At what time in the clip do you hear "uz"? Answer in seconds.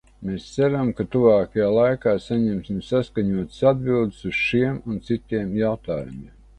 4.33-4.43